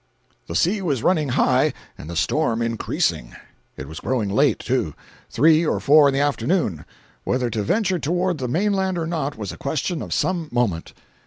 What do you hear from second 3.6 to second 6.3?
It was growing late, too—three or four in the